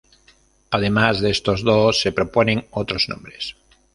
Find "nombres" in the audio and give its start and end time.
3.07-3.55